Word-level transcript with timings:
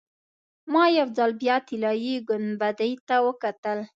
ما 0.71 0.83
یو 0.97 1.07
ځل 1.17 1.31
بیا 1.41 1.55
طلایي 1.67 2.15
ګنبدې 2.27 2.91
ته 3.07 3.15
وکتل. 3.27 3.79